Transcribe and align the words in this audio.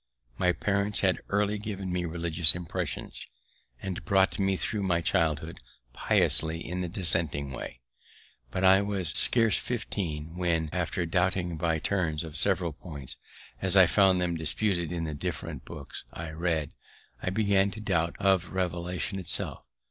My 0.39 0.51
parents 0.51 1.01
had 1.01 1.21
early 1.29 1.59
given 1.59 1.93
me 1.93 2.05
religious 2.05 2.55
impressions, 2.55 3.23
and 3.83 4.03
brought 4.03 4.39
me 4.39 4.55
through 4.57 4.81
my 4.81 4.99
childhood 4.99 5.59
piously 5.93 6.57
in 6.59 6.81
the 6.81 6.87
Dissenting 6.87 7.51
way. 7.51 7.81
But 8.49 8.63
I 8.63 8.81
was 8.81 9.09
scarce 9.09 9.59
fifteen, 9.59 10.35
when, 10.35 10.71
after 10.73 11.05
doubting 11.05 11.55
by 11.55 11.77
turns 11.77 12.23
of 12.23 12.35
several 12.35 12.73
points, 12.73 13.17
as 13.61 13.77
I 13.77 13.85
found 13.85 14.19
them 14.19 14.35
disputed 14.35 14.91
in 14.91 15.03
the 15.03 15.13
different 15.13 15.65
books 15.65 16.03
I 16.11 16.31
read, 16.31 16.71
I 17.21 17.29
began 17.29 17.69
to 17.69 17.79
doubt 17.79 18.15
of 18.17 18.49
Revelation 18.53 19.19
itself. 19.19 19.67